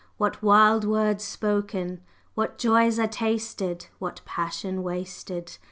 What 0.17 0.41
wild 0.41 0.83
words 0.83 1.23
spoken! 1.23 2.01
What 2.33 2.57
joys 2.57 2.97
are 2.97 3.05
tasted, 3.05 3.85
what 3.99 4.21
passion 4.25 4.81
wasted! 4.81 5.57